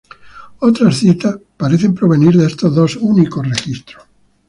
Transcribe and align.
Otras 0.61 0.97
citas 0.97 1.37
parecen 1.57 1.93
provenir 1.93 2.35
de 2.35 2.47
estos 2.47 2.73
dos 2.73 2.95
únicos 2.95 3.47
registros. 3.47 4.03